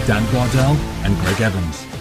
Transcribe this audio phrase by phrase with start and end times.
[0.09, 0.75] Dan Bardell
[1.05, 1.96] and Gregg Evans.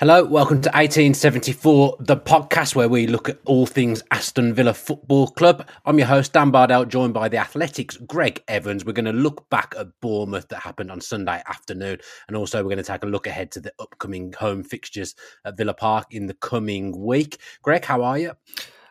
[0.00, 5.26] Hello, welcome to 1874, the podcast where we look at all things Aston Villa Football
[5.26, 5.68] Club.
[5.84, 8.84] I'm your host, Dan Bardell, joined by the Athletics, Gregg Evans.
[8.84, 11.98] We're going to look back at Bournemouth that happened on Sunday afternoon,
[12.28, 15.56] and also we're going to take a look ahead to the upcoming home fixtures at
[15.56, 17.40] Villa Park in the coming week.
[17.62, 18.34] Gregg, how are you?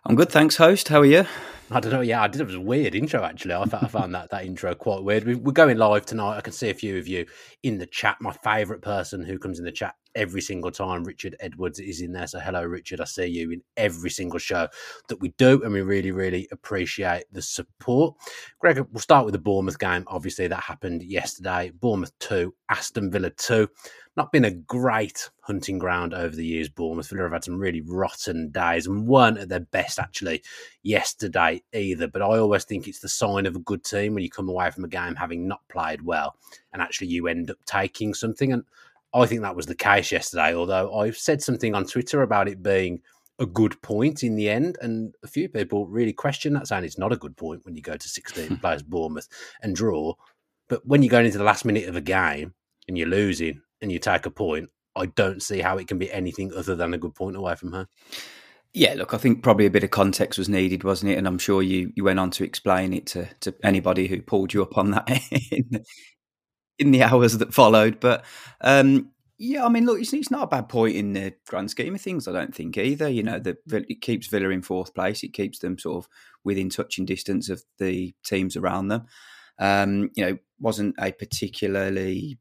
[0.03, 0.89] I'm good, thanks, host.
[0.89, 1.25] How are you?
[1.71, 2.01] I don't know.
[2.01, 2.39] Yeah, I did.
[2.41, 3.53] It was a weird intro, actually.
[3.53, 5.25] I, I found that that intro quite weird.
[5.25, 6.37] We, are going live tonight.
[6.37, 7.25] I can see a few of you
[7.63, 8.17] in the chat.
[8.21, 12.11] My favourite person who comes in the chat every single time, Richard Edwards, is in
[12.11, 12.27] there.
[12.27, 12.99] So, hello, Richard.
[12.99, 14.67] I see you in every single show
[15.07, 18.15] that we do, and we really, really appreciate the support.
[18.59, 20.03] Gregg, we'll start with the Bournemouth game.
[20.07, 21.71] Obviously, that happened yesterday.
[21.79, 23.69] Bournemouth two, Aston Villa two
[24.17, 26.69] not been a great hunting ground over the years.
[26.69, 30.43] Bournemouth Villa have had some really rotten days and weren't at their best actually
[30.81, 32.07] yesterday either.
[32.07, 34.71] But I always think it's the sign of a good team when you come away
[34.71, 36.35] from a game having not played well
[36.73, 38.51] and actually you end up taking something.
[38.51, 38.63] And
[39.13, 40.53] I think that was the case yesterday.
[40.53, 43.01] Although I've said something on Twitter about it being
[43.39, 46.97] a good point in the end, and a few people really question that, saying it's
[46.97, 49.27] not a good point when you go to 16 players Bournemouth
[49.61, 50.13] and draw.
[50.67, 52.53] But when you're going into the last minute of a game
[52.87, 56.11] and you're losing and you take a point, I don't see how it can be
[56.11, 57.87] anything other than a good point away from her.
[58.73, 61.17] Yeah, look, I think probably a bit of context was needed, wasn't it?
[61.17, 64.53] And I'm sure you you went on to explain it to, to anybody who pulled
[64.53, 65.09] you up on that
[65.51, 65.83] in
[66.79, 67.99] in the hours that followed.
[67.99, 68.25] But
[68.61, 71.93] um, yeah, I mean, look, it's, it's, not a bad point in the grand scheme
[71.93, 72.27] of things.
[72.27, 73.07] I don't think either.
[73.07, 75.23] You know, the, it keeps Villa in fourth place.
[75.23, 76.09] It keeps them sort of
[76.43, 79.05] within touching distance of the teams around them.
[79.59, 82.39] Um, you know, wasn't a particularly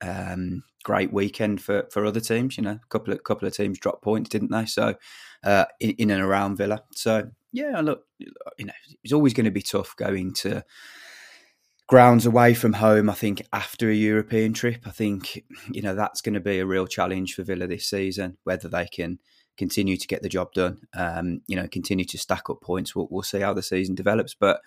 [0.00, 2.56] um, great weekend for, for other teams.
[2.56, 4.66] You know, a couple of couple of teams dropped points, didn't they?
[4.66, 4.94] So
[5.42, 6.82] uh, in, in, and around Villa.
[6.92, 8.72] So yeah, look, you know,
[9.02, 10.64] it's always going to be tough going to
[11.86, 13.08] grounds away from home.
[13.08, 16.66] I think after a European trip, I think you know that's going to be a
[16.66, 18.38] real challenge for Villa this season.
[18.44, 19.18] Whether they can
[19.56, 22.94] continue to get the job done, um, you know, continue to stack up points.
[22.94, 24.34] We'll, we'll see how the season develops.
[24.34, 24.60] But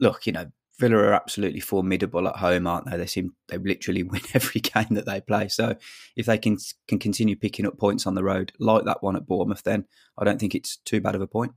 [0.00, 0.46] look, you know,
[0.78, 2.96] Villa are absolutely formidable at home, aren't they?
[2.96, 5.48] They seem they literally win every game that they play.
[5.48, 5.76] So
[6.16, 9.26] if they can can continue picking up points on the road like that one at
[9.26, 9.86] Bournemouth, then
[10.16, 11.52] I don't think it's too bad of a point.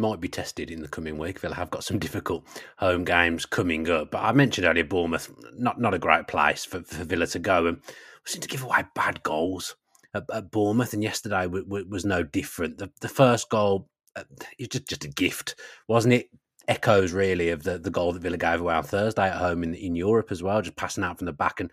[0.00, 1.40] Might be tested in the coming week.
[1.40, 2.44] Villa have got some difficult
[2.76, 4.12] home games coming up.
[4.12, 7.66] But I mentioned earlier Bournemouth, not not a great place for, for Villa to go,
[7.66, 7.82] and we
[8.24, 9.74] seem to give away bad goals
[10.14, 10.92] at, at Bournemouth.
[10.92, 12.78] And yesterday w- w- was no different.
[12.78, 14.22] The, the first goal uh,
[14.60, 15.56] just, just a gift,
[15.88, 16.30] wasn't it?
[16.68, 19.74] echoes really of the, the goal that Villa gave away on Thursday at home in
[19.74, 21.72] in Europe as well, just passing out from the back and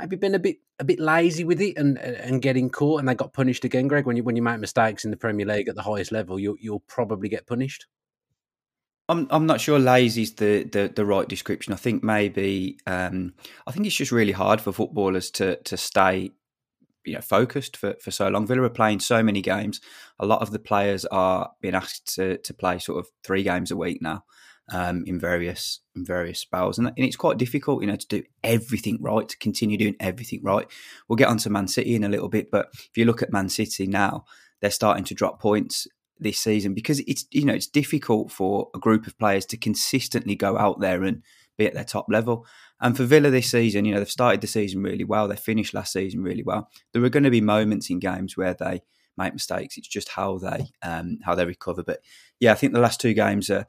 [0.00, 3.14] maybe been a bit a bit lazy with it and and getting caught and they
[3.14, 3.88] got punished again.
[3.88, 6.38] Gregg, when you when you make mistakes in the Premier League at the highest level,
[6.38, 7.86] you'll you'll probably get punished.
[9.08, 11.72] I'm I'm not sure lazy is the, the, the right description.
[11.72, 13.34] I think maybe um,
[13.66, 16.30] I think it's just really hard for footballers to to stay
[17.04, 18.46] you know focused for, for so long.
[18.46, 19.80] Villa are playing so many games.
[20.18, 23.70] A lot of the players are being asked to, to play sort of three games
[23.70, 24.24] a week now
[24.72, 28.22] um, in various in various spells, and, and it's quite difficult, you know, to do
[28.42, 30.66] everything right, to continue doing everything right.
[31.08, 33.48] We'll get onto Man City in a little bit, but if you look at Man
[33.48, 34.24] City now,
[34.60, 35.86] they're starting to drop points
[36.18, 40.34] this season because it's you know it's difficult for a group of players to consistently
[40.34, 41.22] go out there and
[41.56, 42.46] be at their top level.
[42.80, 45.28] And for Villa this season, you know, they've started the season really well.
[45.28, 46.70] They finished last season really well.
[46.92, 48.80] There are going to be moments in games where they
[49.18, 49.76] make mistakes.
[49.76, 51.82] It's just how they um, how they recover.
[51.82, 52.00] But
[52.38, 53.66] yeah, I think the last two games are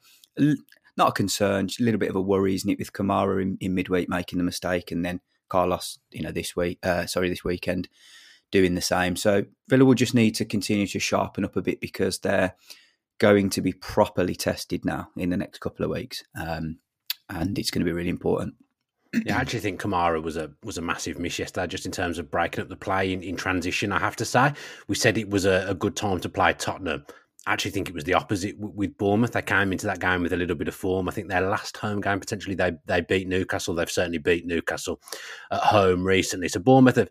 [1.02, 3.58] not a concern, just a little bit of a worry, isn't it, with Kamara in,
[3.60, 5.20] in midweek making the mistake, and then
[5.50, 7.90] Carlos, you know, this week, uh, sorry, this weekend
[8.52, 9.16] doing the same.
[9.16, 12.56] So Villa will just need to continue to sharpen up a bit because they're
[13.18, 16.78] going to be properly tested now in the next couple of weeks, um,
[17.30, 18.54] and it's going to be really important
[19.14, 22.18] yeah, I actually think Kamara was a was a massive miss yesterday, just in terms
[22.18, 23.92] of breaking up the play in, in transition.
[23.92, 24.54] I have to say,
[24.88, 27.06] we said it was a, a good time to play Tottenham.
[27.48, 29.32] I actually think it was the opposite with Bournemouth.
[29.32, 31.10] They came into that game with a little bit of form.
[31.10, 33.74] I think their last home game potentially they they beat Newcastle.
[33.74, 35.02] They've certainly beat Newcastle
[35.52, 36.50] at home recently.
[36.50, 37.10] So Bournemouth have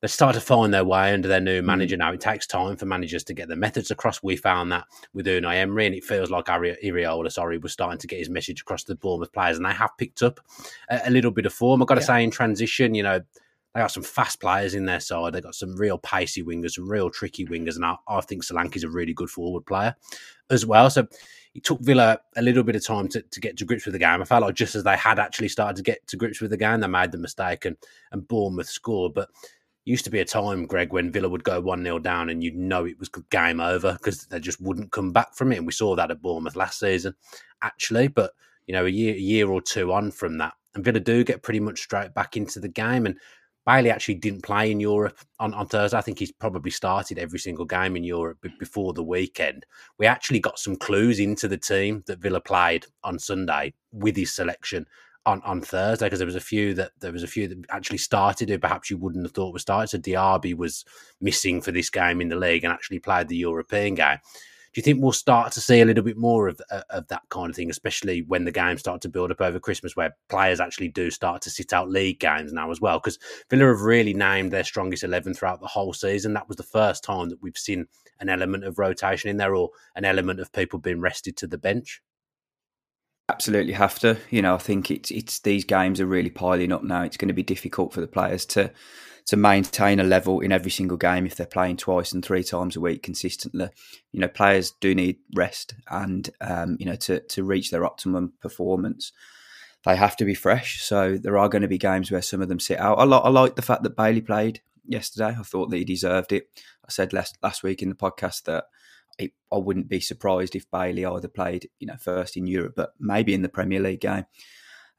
[0.00, 1.64] they start to find their way under their new mm.
[1.64, 2.12] manager now.
[2.12, 4.22] It takes time for managers to get their methods across.
[4.22, 8.06] We found that with Unai Emery, and it feels like Iraola, sorry, was starting to
[8.06, 10.40] get his message across to the Bournemouth players, and they have picked up
[10.88, 11.82] a, a little bit of form.
[11.82, 12.06] I've got to yeah.
[12.06, 13.20] say, in transition, you know,
[13.74, 15.32] they got some fast players in their side.
[15.32, 18.84] They got some real pacey wingers, some real tricky wingers, and I, I think Solanke's
[18.84, 19.94] a really good forward player
[20.50, 20.90] as well.
[20.90, 21.06] So
[21.54, 23.98] it took Villa a little bit of time to, to get to grips with the
[23.98, 24.20] game.
[24.20, 26.56] I felt like just as they had actually started to get to grips with the
[26.56, 27.76] game, they made the mistake and,
[28.12, 29.14] and Bournemouth scored.
[29.14, 29.28] But
[29.84, 32.56] used to be a time, Gregg, when Villa would go 1 0 down and you'd
[32.56, 35.56] know it was game over because they just wouldn't come back from it.
[35.56, 37.14] And we saw that at Bournemouth last season,
[37.62, 38.08] actually.
[38.08, 38.32] But,
[38.66, 41.42] you know, a year, a year or two on from that, and Villa do get
[41.42, 43.06] pretty much straight back into the game.
[43.06, 43.18] And
[43.66, 45.96] Bailey actually didn't play in Europe on, on Thursday.
[45.96, 49.66] I think he's probably started every single game in Europe before the weekend.
[49.98, 54.34] We actually got some clues into the team that Villa played on Sunday with his
[54.34, 54.86] selection
[55.26, 57.98] on, on Thursday because there was a few that there was a few that actually
[57.98, 59.88] started who perhaps you wouldn't have thought was started.
[59.88, 60.84] So Diaby was
[61.20, 64.18] missing for this game in the league and actually played the European game
[64.76, 67.50] you think we'll start to see a little bit more of uh, of that kind
[67.50, 70.88] of thing, especially when the games start to build up over Christmas, where players actually
[70.88, 72.98] do start to sit out league games now as well?
[72.98, 73.18] Because
[73.48, 76.34] Villa have really named their strongest eleven throughout the whole season.
[76.34, 77.86] That was the first time that we've seen
[78.20, 81.58] an element of rotation in there, or an element of people being rested to the
[81.58, 82.02] bench.
[83.30, 84.18] Absolutely have to.
[84.30, 87.02] You know, I think it's it's these games are really piling up now.
[87.02, 88.72] It's going to be difficult for the players to
[89.26, 92.74] to maintain a level in every single game if they're playing twice and three times
[92.74, 93.68] a week consistently.
[94.10, 98.32] You know, players do need rest, and um, you know to to reach their optimum
[98.40, 99.12] performance,
[99.84, 100.82] they have to be fresh.
[100.82, 102.98] So there are going to be games where some of them sit out.
[102.98, 105.36] I, like I like the fact that Bailey played yesterday.
[105.38, 106.48] I thought that he deserved it.
[106.84, 108.64] I said last last week in the podcast that.
[109.18, 112.94] It, I wouldn't be surprised if Bailey either played, you know, first in Europe, but
[112.98, 114.26] maybe in the Premier League game.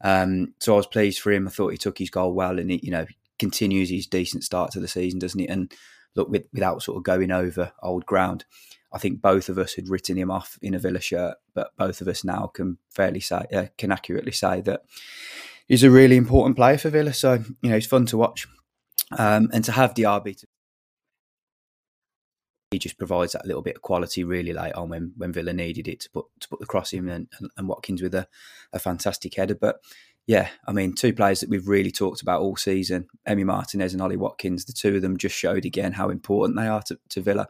[0.03, 1.47] Um, so I was pleased for him.
[1.47, 3.05] I thought he took his goal well, and he, you know,
[3.39, 5.47] continues his decent start to the season, doesn't he?
[5.47, 5.71] And
[6.15, 8.45] look, with, without sort of going over old ground,
[8.93, 12.01] I think both of us had written him off in a Villa shirt, but both
[12.01, 14.83] of us now can fairly say, uh, can accurately say that
[15.67, 17.13] he's a really important player for Villa.
[17.13, 18.47] So you know, he's fun to watch,
[19.17, 20.47] um, and to have Diaby to
[22.71, 25.89] he just provides that little bit of quality really late on when, when Villa needed
[25.89, 28.27] it to put to put the cross in and, and, and Watkins with a,
[28.71, 29.56] a fantastic header.
[29.56, 29.81] But
[30.25, 34.01] yeah, I mean, two players that we've really talked about all season, Emi Martinez and
[34.01, 37.21] Ollie Watkins, the two of them just showed again how important they are to, to
[37.21, 37.50] Villa.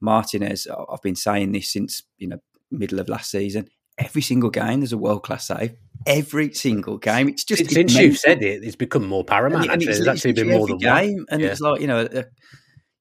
[0.00, 2.38] Martinez, I've been saying this since, you know,
[2.70, 3.68] middle of last season.
[3.98, 5.74] Every single game, there's a world class save.
[6.06, 9.64] Every single game, it's just since you've said it, it's become more paramount.
[9.64, 11.26] And, actually, it's, actually been more than game, one.
[11.30, 11.48] and yeah.
[11.48, 12.08] it's like you know,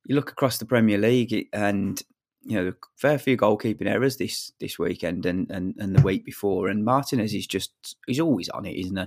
[0.10, 2.02] you look across the Premier League, and
[2.42, 6.68] you know, fair few goalkeeping errors this this weekend and, and, and the week before.
[6.68, 7.72] And Martinez is just
[8.08, 9.06] he's always on it, isn't he?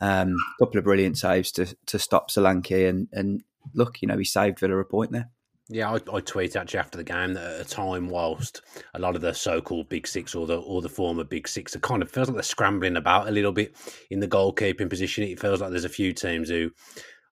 [0.00, 3.42] Um, couple of brilliant saves to to stop Solanke and and
[3.74, 5.28] look, you know, he saved Villa a point there.
[5.68, 8.62] Yeah, I, I actually after the game that at a time whilst
[8.94, 11.82] a lot of the so-called big six or the or the former big six, it
[11.82, 13.76] kind of feels like they're scrambling about a little bit
[14.10, 15.24] in the goalkeeping position.
[15.24, 16.70] It feels like there's a few teams who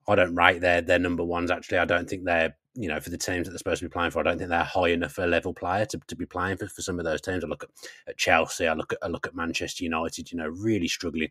[0.07, 1.51] I don't rate their their number ones.
[1.51, 3.93] Actually, I don't think they're you know, for the teams that they're supposed to be
[3.93, 6.57] playing for, I don't think they're high enough a level player to, to be playing
[6.57, 7.45] for, for some of those teams.
[7.45, 7.71] I look at,
[8.09, 11.29] at Chelsea, I look at I look at Manchester United, you know, really struggling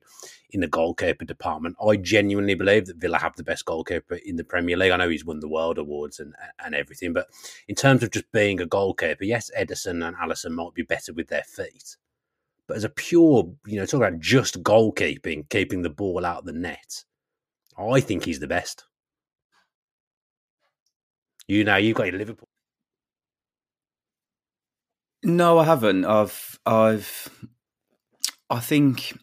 [0.52, 1.78] in the goalkeeper department.
[1.86, 4.92] I genuinely believe that Villa have the best goalkeeper in the Premier League.
[4.92, 7.28] I know he's won the world awards and and everything, but
[7.68, 11.28] in terms of just being a goalkeeper, yes, Ederson and Alisson might be better with
[11.28, 11.98] their feet.
[12.68, 16.46] But as a pure, you know, talk about just goalkeeping, keeping the ball out of
[16.46, 17.04] the net,
[17.78, 18.86] I think he's the best.
[21.48, 22.48] You know, you've got your Liverpool.
[25.24, 26.06] No, I haven't.
[26.06, 27.30] I've, I've,
[28.50, 29.18] I think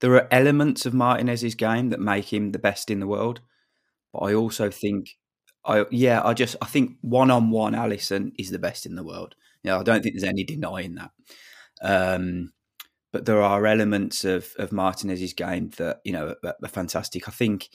[0.00, 3.40] there are elements of Martinez's game that make him the best in the world,
[4.12, 5.10] but I also think,
[5.64, 9.04] I yeah, I just I think one on one, Alisson is the best in the
[9.04, 9.34] world.
[9.62, 11.10] Yeah, I don't think there's any denying that.
[11.82, 12.52] Um,
[13.12, 17.28] but there are elements of of Martinez's game that you know are, are fantastic.
[17.28, 17.70] I think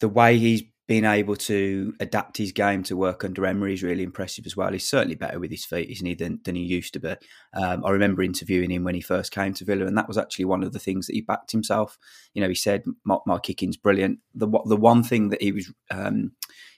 [0.00, 4.02] the way he's being able to adapt his game to work under Emery is really
[4.02, 4.70] impressive as well.
[4.70, 7.14] He's certainly better with his feet, isn't he, than, than he used to be.
[7.54, 10.44] Um, I remember interviewing him when he first came to Villa, and that was actually
[10.44, 11.96] one of the things that he backed himself.
[12.34, 15.72] You know, he said, "My, my kicking's brilliant." The the one thing that he was
[15.90, 16.32] um,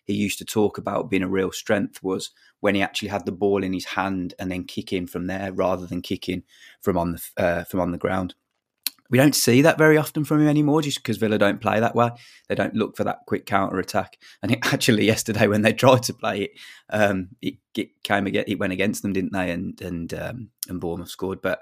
[0.05, 3.33] he used to talk about being a real strength was when he actually had the
[3.33, 6.45] ball in his hand and then kicking from there rather than kicking
[6.81, 8.35] from on the uh, from on the ground
[9.11, 11.95] we don't see that very often from him anymore just because Villa don't play that
[11.95, 12.11] way.
[12.49, 14.19] They don't look for that quick counter attack.
[14.43, 16.51] And it, actually, yesterday when they tried to play it,
[16.91, 19.51] um, it, it, came again, it went against them, didn't they?
[19.51, 21.43] And and um, and Bournemouth scored.
[21.43, 21.61] But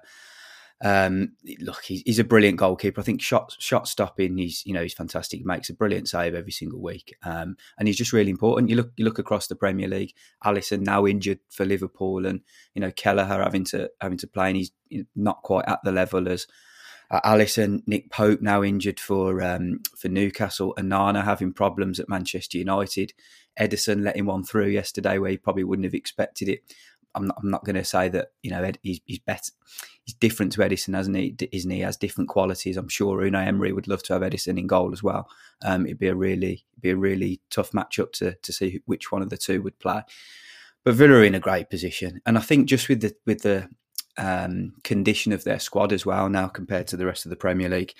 [0.83, 3.01] um, look, he's, he's, a brilliant goalkeeper.
[3.01, 5.39] I think shot shot stopping, he's you know he's fantastic.
[5.39, 8.69] He makes a brilliant save every single week, um, and he's just really important.
[8.69, 10.13] You look you look across the Premier League.
[10.45, 12.41] Alisson now injured for Liverpool, and
[12.75, 14.73] you know Kelleher having to having to play, and he's
[15.15, 16.47] not quite at the level as
[17.11, 22.09] uh, Alisson, Nick Pope now injured for um, for Newcastle, and Nana having problems at
[22.09, 23.13] Manchester United.
[23.59, 26.63] Ederson letting one through yesterday where he probably wouldn't have expected it.
[27.15, 29.53] I'm not, I'm not going to say that you know Ed, he's, he's better.
[30.03, 31.37] He's different to Ederson, hasn't he?
[31.53, 31.77] Isn't he?
[31.77, 31.83] he?
[31.83, 32.77] Has different qualities.
[32.77, 35.29] I'm sure Unai Emery would love to have Ederson in goal as well.
[35.65, 39.23] Um, it'd be a really be a really tough matchup to to see which one
[39.23, 40.03] of the two would play.
[40.83, 43.69] But Villa are in a great position, and I think just with the with the
[44.17, 47.69] um, condition of their squad as well now compared to the rest of the Premier
[47.69, 47.95] League.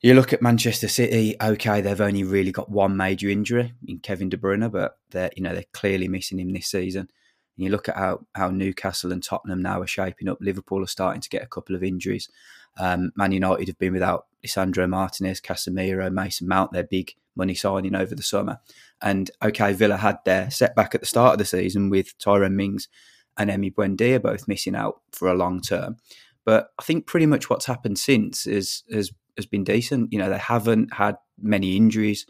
[0.00, 1.34] You look at Manchester City.
[1.40, 5.42] Okay, they've only really got one major injury in Kevin De Bruyne, but they're you
[5.42, 7.08] know they're clearly missing him this season.
[7.56, 10.38] And you look at how, how Newcastle and Tottenham now are shaping up.
[10.40, 12.28] Liverpool are starting to get a couple of injuries.
[12.76, 17.94] Um, Man United have been without Lisandro Martinez, Casemiro, Mason Mount, their big money signing
[17.94, 18.60] over the summer.
[19.00, 22.88] And okay, Villa had their setback at the start of the season with Tyrone Mings
[23.36, 25.96] and Emi Buendia both missing out for a long term.
[26.44, 30.12] But I think pretty much what's happened since is has has been decent.
[30.12, 32.26] You know, they haven't had many injuries.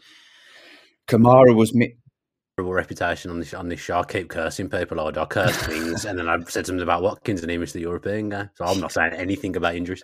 [1.07, 1.95] Kamara was mi-
[2.57, 3.99] reputation on this on this show.
[3.99, 4.99] I keep cursing people.
[5.01, 7.81] I, I curse things, and then I've said something about Watkins and he missed the
[7.81, 8.49] European game.
[8.55, 10.03] So I'm not saying anything about injuries.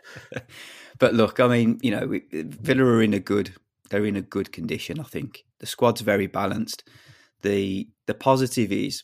[1.00, 3.54] but look, I mean, you know, Villa are in a good
[3.90, 5.00] they're in a good condition.
[5.00, 6.84] I think the squad's very balanced.
[7.42, 9.04] the The positive is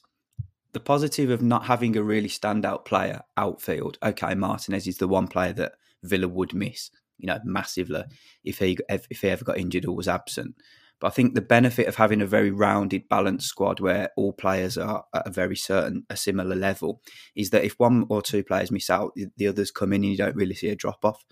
[0.78, 3.98] the positive of not having a really standout player outfield.
[4.04, 8.04] Okay, Martinez is the one player that Villa would miss, you know, massively
[8.44, 10.54] if he if he ever got injured or was absent.
[11.00, 14.78] But I think the benefit of having a very rounded, balanced squad where all players
[14.78, 17.02] are at a very certain, a similar level,
[17.36, 20.18] is that if one or two players miss out, the others come in and you
[20.18, 21.26] don't really see a drop off.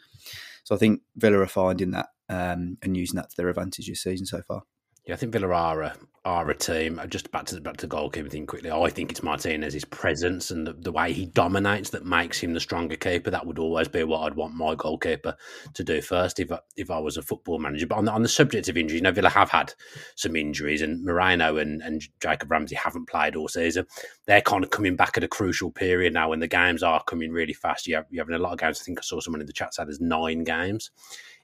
[0.63, 4.01] So I think Villa are finding that um, and using that to their advantage this
[4.01, 4.63] season so far.
[5.05, 6.97] Yeah, I think Villa are a, team.
[6.97, 8.71] Uh, just back to back to goalkeeper thing quickly.
[8.71, 12.59] I think it's Martinez's presence and the, the, way he dominates that makes him the
[12.59, 13.29] stronger keeper.
[13.29, 15.35] That would always be what I'd want my goalkeeper
[15.75, 17.85] to do first if I, if I was a football manager.
[17.85, 19.73] But on the, on the subject of injuries, you know, Villa have had
[20.15, 23.85] some injuries, and Moreno and, and Jacob Ramsey haven't played all season.
[24.25, 27.31] They're kind of coming back at a crucial period now when the games are coming
[27.31, 27.85] really fast.
[27.85, 28.81] You have, you're having a lot of games.
[28.81, 30.89] I think I saw someone in the chat say there's nine games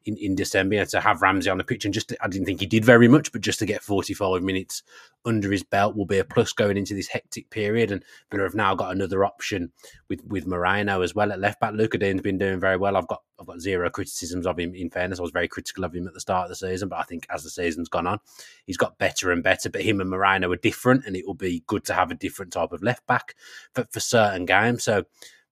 [0.05, 1.85] in, in December to have Ramsey on the pitch.
[1.85, 4.41] And just to, I didn't think he did very much, but just to get 45
[4.41, 4.83] minutes
[5.25, 7.91] under his belt will be a plus going into this hectic period.
[7.91, 9.71] And Villa have now got another option
[10.09, 11.73] with with Moreno as well at left back.
[11.73, 12.97] Lucas Digne's been doing very well.
[12.97, 14.75] I've got I've got zero criticisms of him.
[14.75, 16.99] In fairness, I was very critical of him at the start of the season, but
[16.99, 18.19] I think as the season's gone on,
[18.65, 19.69] he's got better and better.
[19.69, 22.53] But him and Moreno are different, and it will be good to have a different
[22.53, 23.35] type of left back
[23.73, 24.83] for, for certain games.
[24.83, 25.05] So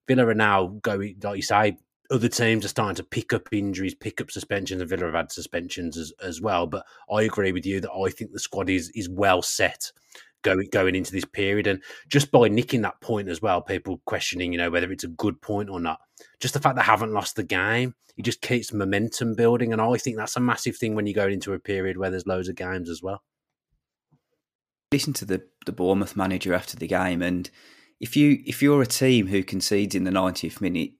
[0.06, 1.78] Villa are now going, like you say,
[2.10, 5.32] other teams are starting to pick up injuries, pick up suspensions, and Villa have had
[5.32, 6.66] suspensions as, as well.
[6.66, 9.92] But I agree with you that I think the squad is is well set
[10.42, 11.66] going going into this period.
[11.66, 15.08] And just by nicking that point as well, people questioning, you know, whether it's a
[15.08, 16.00] good point or not.
[16.40, 19.72] Just the fact they haven't lost the game, it just keeps momentum building.
[19.72, 22.26] And I think that's a massive thing when you go into a period where there's
[22.26, 23.22] loads of games as well.
[24.92, 27.50] Listen to the the Bournemouth manager after the game and
[28.00, 30.92] if you if you're a team who concedes in the 90th minute,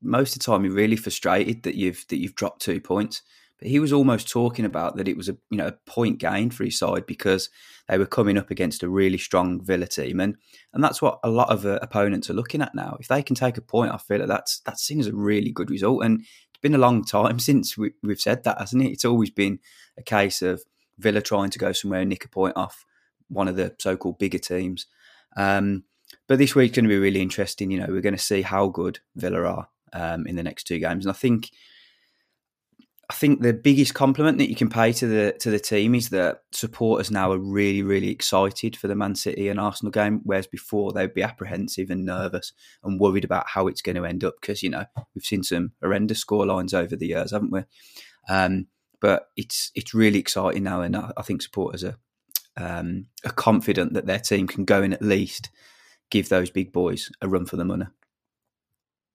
[0.00, 3.22] most of the time you're really frustrated that you've that you've dropped two points.
[3.58, 6.50] But he was almost talking about that it was a you know a point gain
[6.50, 7.50] for his side because
[7.88, 10.36] they were coming up against a really strong Villa team, and
[10.72, 12.96] and that's what a lot of uh, opponents are looking at now.
[13.00, 15.50] If they can take a point, I feel like that's that's seen as a really
[15.50, 16.04] good result.
[16.04, 18.92] And it's been a long time since we, we've said that, hasn't it?
[18.92, 19.58] It's always been
[19.98, 20.62] a case of
[20.98, 22.84] Villa trying to go somewhere and nick a point off
[23.28, 24.86] one of the so-called bigger teams.
[25.36, 25.82] Um,
[26.26, 27.70] but this week's going to be really interesting.
[27.70, 30.78] You know, we're going to see how good Villa are um, in the next two
[30.78, 31.50] games, and I think
[33.08, 36.08] I think the biggest compliment that you can pay to the to the team is
[36.08, 40.48] that supporters now are really really excited for the Man City and Arsenal game, whereas
[40.48, 44.34] before they'd be apprehensive and nervous and worried about how it's going to end up
[44.40, 44.84] because you know
[45.14, 47.62] we've seen some horrendous score lines over the years, haven't we?
[48.28, 48.66] Um,
[49.00, 51.96] but it's it's really exciting now, and I, I think supporters are
[52.56, 55.50] um, are confident that their team can go in at least
[56.10, 57.86] give those big boys a run for the money.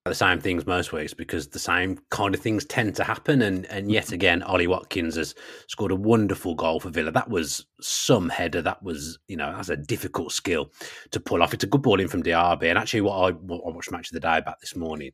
[0.04, 3.40] The same things most weeks because the same kind of things tend to happen.
[3.42, 4.14] And and yet mm-hmm.
[4.14, 5.32] again, Ollie Watkins has
[5.68, 7.12] scored a wonderful goal for Villa.
[7.12, 8.62] That was some header.
[8.62, 10.72] That was, you know, that's a difficult skill
[11.12, 11.54] to pull off.
[11.54, 12.64] It's a good ball in from Diaby.
[12.64, 15.12] And actually, what I, what I watched Match of the Day about this morning,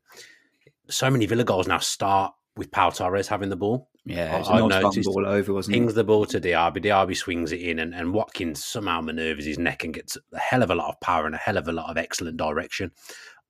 [0.88, 3.88] so many Villa goals now start with Pau Torres having the ball.
[4.04, 5.94] Yeah, a nice ball over, wasn't it?
[5.94, 6.84] The ball to Diaby.
[6.84, 10.62] Diaby swings it in, and, and Watkins somehow manoeuvres his neck and gets a hell
[10.62, 12.90] of a lot of power and a hell of a lot of excellent direction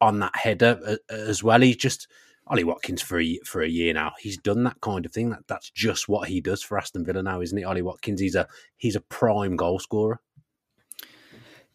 [0.01, 1.61] on that header uh, uh, as well.
[1.61, 2.09] He's just
[2.47, 4.13] Ollie Watkins for a, for a year now.
[4.19, 5.31] He's done that kind of thing.
[5.31, 7.65] That that's just what he does for Aston Villa now, isn't it?
[7.65, 8.21] Ollie Watkins.
[8.21, 8.47] He's a
[8.77, 10.21] he's a prime goal scorer.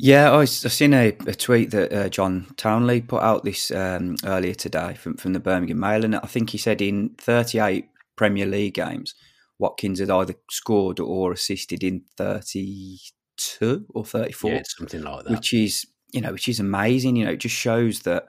[0.03, 4.17] Yeah, I, have seen a, a, tweet that uh, John Townley put out this um,
[4.25, 8.45] earlier today from, from the Birmingham Mail, and I think he said in 38 Premier
[8.45, 9.15] League games,
[9.59, 14.51] Watkins had either scored or assisted in 32 or 34.
[14.51, 15.31] Yeah, something like that.
[15.31, 17.15] Which is you know, which is amazing.
[17.15, 18.25] You know, it just shows that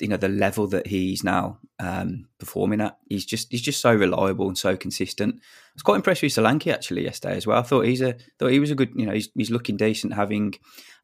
[0.00, 2.98] you know the level that he's now um, performing at.
[3.08, 5.36] He's just he's just so reliable and so consistent.
[5.36, 7.58] I was quite impressed with Solanke actually yesterday as well.
[7.58, 8.90] I thought he's a thought he was a good.
[8.94, 10.54] You know, he's, he's looking decent, having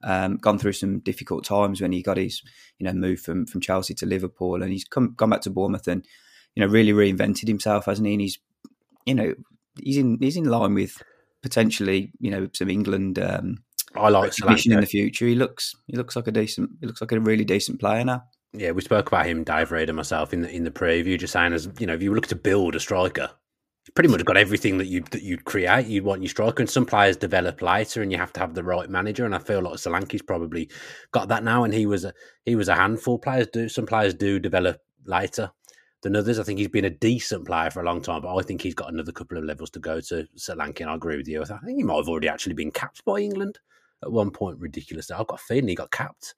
[0.02, 2.42] um, gone through some difficult times when he got his
[2.78, 5.88] you know move from from Chelsea to Liverpool, and he's come gone back to Bournemouth
[5.88, 6.04] and
[6.54, 8.14] you know really reinvented himself, hasn't he?
[8.14, 8.38] And he's
[9.06, 9.34] you know
[9.82, 11.02] he's in he's in line with
[11.42, 13.18] potentially you know some England.
[13.18, 13.62] Um,
[13.96, 15.26] I like recognition in the future.
[15.26, 18.24] He looks he looks like a decent he looks like a really decent player now.
[18.52, 21.52] Yeah, we spoke about him, Reed and myself in the in the preview, just saying
[21.52, 23.30] as you know, if you look to build a striker,
[23.86, 25.86] you've pretty much got everything that you that you'd create.
[25.86, 28.64] You'd want your striker, and some players develop later, and you have to have the
[28.64, 29.24] right manager.
[29.24, 30.68] And I feel like Solanke's probably
[31.12, 32.12] got that now, and he was a
[32.44, 33.20] he was a handful.
[33.20, 35.52] Players do some players do develop later
[36.02, 36.40] than others.
[36.40, 38.74] I think he's been a decent player for a long time, but I think he's
[38.74, 40.80] got another couple of levels to go to Solanke.
[40.80, 41.40] And I agree with you.
[41.40, 43.60] I think he might have already actually been capped by England
[44.02, 44.58] at one point.
[44.58, 45.10] Ridiculous.
[45.12, 46.34] I've got a feeling he got capped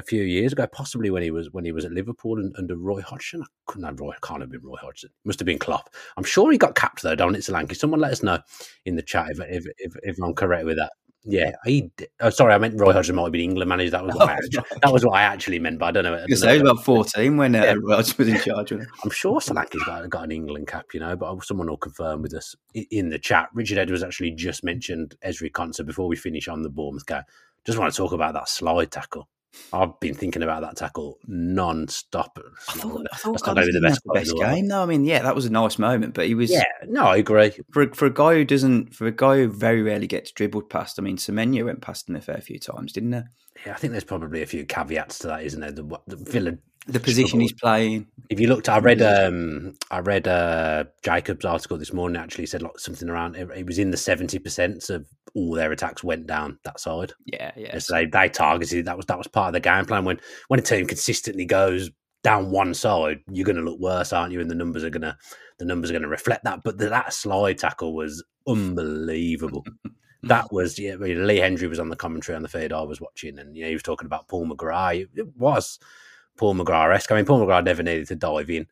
[0.00, 2.76] a few years ago, possibly when he was when he was at Liverpool and, under
[2.76, 3.42] Roy Hodgson.
[3.42, 5.10] I couldn't have Roy, can't have been Roy Hodgson.
[5.24, 5.94] Must have been Klopp.
[6.16, 7.76] I'm sure he got capped though, Dominic Solanke.
[7.76, 8.40] Someone let us know
[8.84, 10.92] in the chat if if, if, if I'm correct with that.
[11.22, 11.90] Yeah, he.
[12.20, 13.90] Oh, sorry, I meant Roy Hodgson might have been England manager.
[13.90, 16.04] That was what, oh, I, actually, that was what I actually meant, but I don't
[16.04, 16.14] know.
[16.14, 16.70] I don't know.
[16.70, 17.74] about fourteen when uh, yeah.
[17.78, 18.72] Roy Hodgson was in charge.
[18.72, 22.32] I'm sure Solanke's got, got an England cap, you know, but someone will confirm with
[22.32, 23.50] us in the chat.
[23.52, 27.22] Richard Edwards actually just mentioned Ezri Konsa before we finish on the Bournemouth game.
[27.66, 29.28] Just want to talk about that slide tackle.
[29.72, 32.38] I've been thinking about that tackle non-stop.
[32.68, 34.68] I thought, I thought maybe the best, the best game.
[34.68, 36.50] No, I mean, yeah, that was a nice moment, but he was.
[36.50, 37.52] Yeah, no, I agree.
[37.72, 40.98] For for a guy who doesn't, for a guy who very rarely gets dribbled past.
[40.98, 43.20] I mean, Semenyo went past him a fair few times, didn't he?
[43.66, 45.72] Yeah, I think there's probably a few caveats to that, isn't there?
[45.72, 46.52] The, the Villa
[46.86, 48.06] the position he's playing.
[48.30, 52.20] If you looked, I read um, I read uh, Jacob's article this morning.
[52.20, 56.04] Actually, said like something around it, was in the seventy percent of all their attacks
[56.04, 57.12] went down that side.
[57.26, 57.78] Yeah, yeah.
[57.78, 60.04] So they, they targeted that was that was part of the game plan.
[60.04, 61.90] When when a team consistently goes
[62.22, 64.40] down one side, you're going to look worse, aren't you?
[64.40, 65.16] And the numbers are gonna
[65.58, 66.60] the numbers are going to reflect that.
[66.64, 69.64] But the, that slide tackle was unbelievable.
[70.24, 70.94] that was yeah.
[70.96, 73.68] Lee Hendrie was on the commentary on the feed I was watching, and you know
[73.68, 75.08] he was talking about Paul McGrath.
[75.14, 75.78] It was
[76.36, 77.12] Paul McGrath esque.
[77.12, 78.66] I mean, Paul McGrath never needed to dive in,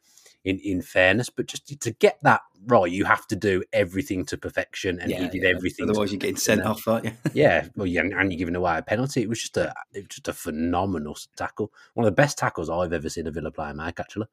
[0.49, 4.37] in in fairness, but just to get that right, you have to do everything to
[4.37, 5.51] perfection, and yeah, he did yeah.
[5.51, 5.89] everything.
[5.89, 7.13] Otherwise, you're getting sent off, aren't you?
[7.35, 9.23] yeah, well, yeah, and you're giving away a penalty.
[9.23, 12.71] It was just a it was just a phenomenal tackle, one of the best tackles
[12.71, 14.01] I've ever seen a Villa player make.
[14.01, 14.27] Actually,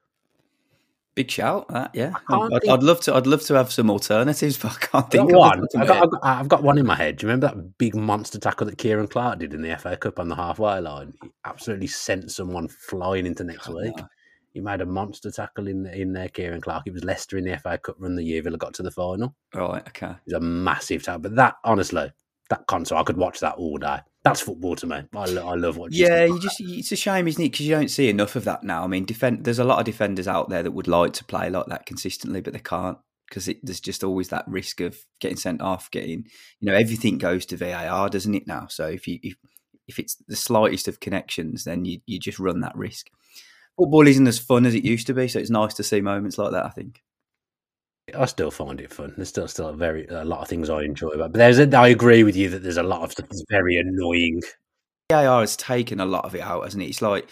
[1.15, 2.12] Big shout, yeah.
[2.28, 2.69] I'd, think...
[2.69, 3.15] I'd, love to.
[3.15, 5.65] I'd love to have some alternatives, but I can't think of one.
[5.78, 7.15] I've got, I've, got, I've got, one in my head.
[7.15, 10.19] Do you remember that big monster tackle that Ciaran Clark did in the FA Cup
[10.19, 11.13] on the halfway line?
[11.23, 13.95] He absolutely sent someone flying into next oh, week.
[13.95, 14.08] No.
[14.56, 16.88] He made a monster tackle in in there, Ciaran Clark.
[16.88, 19.36] It was Leicester in the FA Cup run the year Villa got to the final.
[19.54, 20.08] Right, okay.
[20.08, 22.12] It was a massive tackle, but that honestly,
[22.50, 24.96] that concert, I could watch that all day that's football to me.
[25.15, 26.00] I, I love watching.
[26.00, 27.52] Yeah, you just it's a shame, isn't it?
[27.52, 28.84] Because you don't see enough of that now.
[28.84, 29.46] I mean, defend.
[29.46, 32.41] There's a lot of defenders out there that would like to play like that consistently,
[32.41, 32.98] but they can't
[33.30, 35.91] because there's just always that risk of getting sent off.
[35.91, 36.26] Getting
[36.60, 38.65] you know everything goes to VAR, doesn't it now?
[38.68, 39.36] So if you if,
[39.88, 43.12] if it's the slightest of connections, then you you just run that risk.
[43.78, 46.38] Football isn't as fun as it used to be, so it's nice to see moments
[46.38, 46.66] like that.
[46.66, 47.02] I think.
[48.18, 49.14] I still find it fun.
[49.16, 51.32] There's still still a very a lot of things I enjoy about.
[51.32, 53.78] But there's a, I agree with you that there's a lot of stuff that's very
[53.78, 54.42] annoying.
[55.10, 56.88] VAR has taken a lot of it out, hasn't it?
[56.88, 57.30] It's like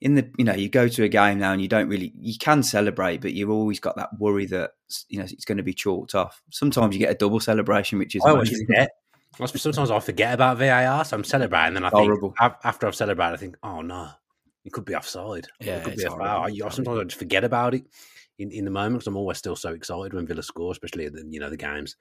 [0.00, 2.36] in the you know you go to a game now and you don't really you
[2.38, 4.72] can celebrate, but you've always got that worry that
[5.08, 6.42] you know it's going to be chalked off.
[6.50, 8.90] Sometimes you get a double celebration, which is I always forget.
[9.46, 13.32] Sometimes I forget about VAR, so I'm celebrating, and then I think after I've celebrated,
[13.32, 14.10] I think, oh no,
[14.64, 15.46] it could be offside.
[15.60, 16.46] Yeah, it could be a foul.
[16.46, 17.84] I, Sometimes I just forget about it
[18.38, 21.24] in, in the moment because I'm always still so excited when Villa score, especially the
[21.28, 21.96] you know the games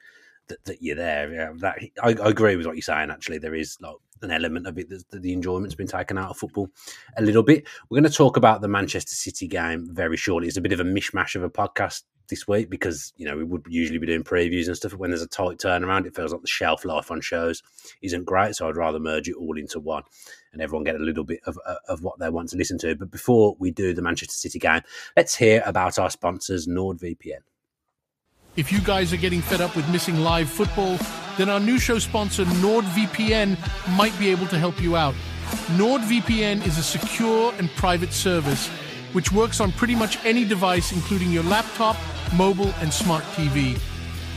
[0.48, 1.32] that, that you're there.
[1.32, 3.12] Yeah, that I, I, agree with what you're saying.
[3.12, 6.38] Actually, there is like an element of it that the enjoyment's been taken out of
[6.38, 6.70] football
[7.18, 7.68] a little bit.
[7.90, 10.48] We're going to talk about the Manchester City game very shortly.
[10.48, 13.44] It's a bit of a mishmash of a podcast this week because you know we
[13.44, 14.92] would usually be doing previews and stuff.
[14.92, 17.62] But when there's a tight turnaround, it feels like the shelf life on shows
[18.02, 18.56] isn't great.
[18.56, 20.04] So I'd rather merge it all into one
[20.54, 22.96] and everyone get a little bit of, uh, of what they want to listen to.
[22.96, 24.82] But before we do the Manchester City game,
[25.18, 27.40] let's hear about our sponsors, NordVPN.
[28.56, 31.00] If you guys are getting fed up with missing live football,
[31.38, 33.58] then our new show sponsor, NordVPN,
[33.98, 35.16] might be able to help you out.
[35.76, 38.70] NordVPN is a secure and private service
[39.14, 41.96] which works on pretty much any device, including your laptop,
[42.36, 43.80] mobile, and smart TV.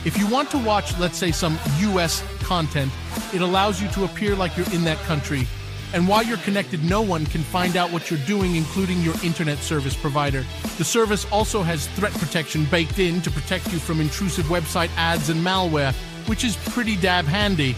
[0.05, 2.91] If you want to watch, let's say, some US content,
[3.33, 5.47] it allows you to appear like you're in that country.
[5.93, 9.57] And while you're connected, no one can find out what you're doing, including your internet
[9.57, 10.45] service provider.
[10.77, 15.29] The service also has threat protection baked in to protect you from intrusive website ads
[15.29, 15.93] and malware,
[16.27, 17.75] which is pretty dab handy.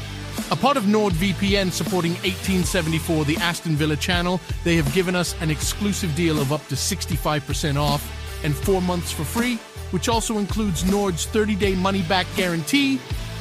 [0.52, 5.52] A part of NordVPN supporting 1874, the Aston Villa channel, they have given us an
[5.52, 8.04] exclusive deal of up to 65% off
[8.44, 9.58] and four months for free,
[9.92, 13.00] which also includes Nord's 30 day money back guarantee.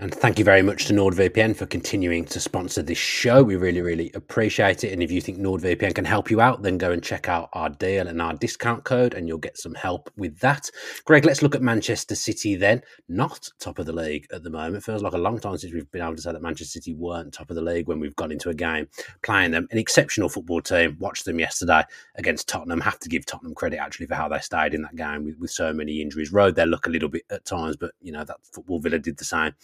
[0.00, 3.42] And thank you very much to NordVPN for continuing to sponsor this show.
[3.42, 4.92] We really, really appreciate it.
[4.92, 7.68] And if you think NordVPN can help you out, then go and check out our
[7.68, 10.70] deal and our discount code, and you'll get some help with that.
[11.04, 12.80] Gregg, let's look at Manchester City then.
[13.08, 14.84] Not top of the league at the moment.
[14.84, 17.34] Feels like a long time since we've been able to say that Manchester City weren't
[17.34, 18.86] top of the league when we've gone into a game
[19.24, 19.66] playing them.
[19.72, 20.96] An exceptional football team.
[21.00, 21.82] Watched them yesterday
[22.14, 22.80] against Tottenham.
[22.82, 25.50] Have to give Tottenham credit actually for how they stayed in that game with, with
[25.50, 26.32] so many injuries.
[26.32, 29.16] Rode their luck a little bit at times, but you know that football Villa did
[29.16, 29.54] the same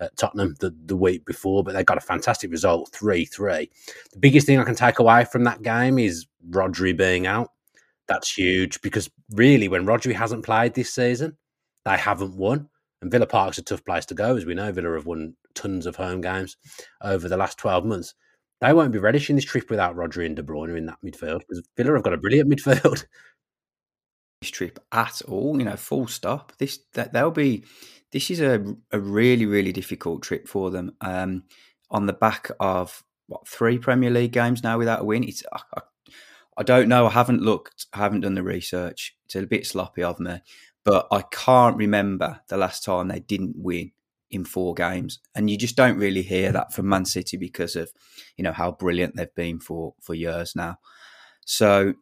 [0.00, 3.70] at Tottenham the, the week before, but they got a fantastic result 3 3.
[4.12, 7.50] The biggest thing I can take away from that game is Rodri being out.
[8.08, 11.36] That's huge because really, when Rodri hasn't played this season,
[11.84, 12.68] they haven't won.
[13.00, 14.70] And Villa Park's a tough place to go, as we know.
[14.70, 16.56] Villa have won tons of home games
[17.02, 18.14] over the last 12 months.
[18.60, 21.66] They won't be relishing this trip without Rodri and De Bruyne in that midfield because
[21.76, 23.04] Villa have got a brilliant midfield.
[24.50, 26.52] Trip at all, you know, full stop.
[26.58, 27.64] This that they'll be
[28.12, 30.94] this is a, a really, really difficult trip for them.
[31.00, 31.44] Um,
[31.90, 35.24] on the back of what three Premier League games now without a win.
[35.24, 35.80] It's I,
[36.56, 37.06] I, don't know.
[37.06, 37.86] I haven't looked.
[37.92, 39.14] I haven't done the research.
[39.26, 40.40] It's a bit sloppy of me,
[40.84, 43.92] but I can't remember the last time they didn't win
[44.30, 45.20] in four games.
[45.34, 47.92] And you just don't really hear that from Man City because of
[48.36, 50.78] you know how brilliant they've been for for years now.
[51.44, 51.94] So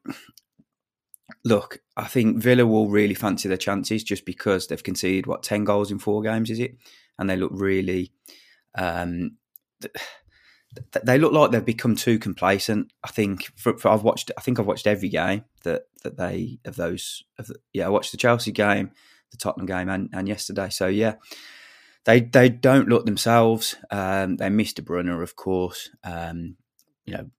[1.45, 5.64] look, I think Villa will really fancy their chances just because they've conceded what ten
[5.64, 6.77] goals in four games, is it?
[7.19, 8.12] And they look really,
[8.77, 9.37] um,
[11.05, 12.93] they look like they've become too complacent.
[13.05, 16.59] I think for, for, I've watched, I think I've watched every game that that they
[16.64, 17.25] of those.
[17.38, 18.93] Of the, yeah, I watched the Chelsea game,
[19.31, 20.71] the Tottenham game, and, and yesterday.
[20.71, 21.14] So yeah.
[22.07, 23.77] They they don't look themselves.
[23.90, 25.90] Um, they missed De Bruyne, of course.
[26.03, 26.57] Um,
[27.05, 27.31] you know,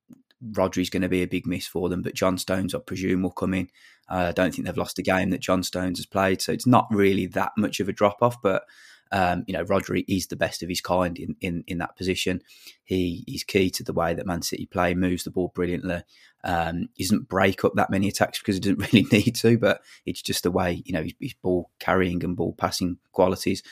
[0.52, 3.32] Rodri's going to be a big miss for them, but John Stones, I presume, will
[3.32, 3.70] come in.
[4.10, 6.68] Uh, I don't think they've lost a game that John Stones has played, so it's
[6.68, 8.42] not really that much of a drop off.
[8.42, 8.64] But
[9.12, 12.42] um, you know, Rodri is the best of his kind in, in, in that position.
[12.84, 16.04] He he's key to the way that Man City play, moves the ball brilliantly.
[16.44, 20.22] Um, doesn't break up that many attacks because he doesn't really need to, but it's
[20.22, 23.64] just the way you know his, his ball carrying and ball passing qualities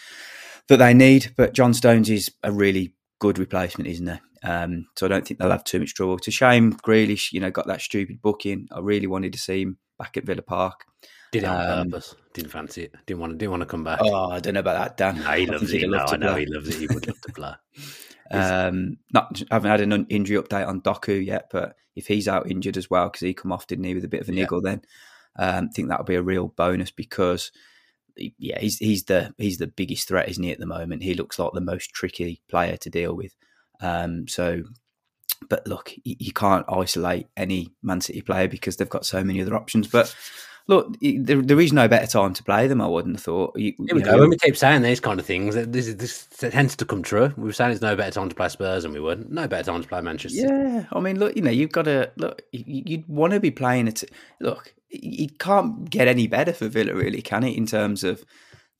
[0.68, 1.34] that they need.
[1.36, 4.22] But John Stones is a really good replacement, isn't there?
[4.44, 6.18] Um, so I don't think they'll have too much trouble.
[6.18, 8.68] It's a shame Grealish, you know, got that stupid booking.
[8.72, 10.86] I really wanted to see him back at Villa Park.
[11.32, 12.16] Did it on um, purpose?
[12.34, 12.96] Didn't fancy it.
[13.06, 13.38] Didn't want to.
[13.38, 14.00] Didn't want to come back.
[14.02, 15.24] Oh, I don't know about that, Dan.
[15.24, 15.88] No, he loves it.
[15.88, 16.80] No, I know he loves it.
[16.80, 17.54] He would love to play.
[18.32, 22.50] um, not, I haven't had an injury update on Doku yet, but if he's out
[22.50, 24.62] injured as well, because he come off, didn't he, with a bit of a niggle,
[24.64, 24.72] yeah.
[24.72, 24.82] then
[25.38, 27.52] um, I think that'll be a real bonus because
[28.16, 30.52] yeah, he's he's the he's the biggest threat, isn't he?
[30.52, 33.36] At the moment, he looks like the most tricky player to deal with.
[33.82, 34.64] Um, so,
[35.50, 39.56] but look, you can't isolate any Man City player because they've got so many other
[39.56, 39.88] options.
[39.88, 40.16] But
[40.70, 42.80] look, there, there is no better time to play them.
[42.80, 43.58] I wouldn't have thought.
[43.58, 44.18] You, Here we go.
[44.20, 47.34] When we keep saying these kind of things, this is this tends to come true.
[47.36, 49.72] We were saying it's no better time to play Spurs, and we would no better
[49.72, 50.48] time to play Manchester.
[50.48, 52.44] Yeah, I mean, look, you know, you've got to look.
[52.52, 54.04] You'd want to be playing it.
[54.40, 57.58] Look, it can't get any better for Villa, really, can it?
[57.58, 58.24] In terms of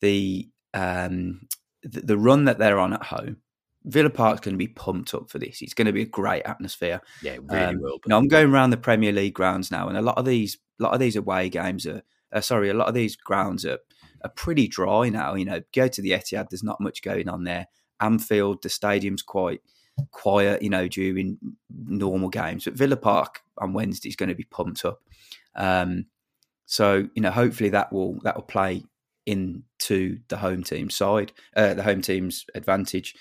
[0.02, 1.48] the um,
[1.84, 3.38] the, the run that they're on at home
[3.86, 5.62] Villa Park's going to be pumped up for this.
[5.62, 7.02] It's going to be a great atmosphere.
[7.22, 7.98] Yeah, it really um, will.
[7.98, 8.10] Be.
[8.10, 10.84] You I'm going around the Premier League grounds now, and a lot of these, a
[10.84, 13.80] lot of these away games are, uh, sorry, a lot of these grounds are
[14.24, 15.36] are pretty dry now.
[15.36, 16.50] You know, go to the Etihad.
[16.50, 17.68] There's not much going on there.
[18.00, 19.62] Anfield, the stadium's quite
[20.12, 20.62] quiet.
[20.62, 21.38] You know, during
[21.70, 25.02] normal games, but Villa Park on Wednesday is going to be pumped up.
[25.56, 26.06] Um,
[26.66, 28.84] so you know, hopefully that will that will play
[29.26, 33.16] into the home team side, uh, the home team's advantage.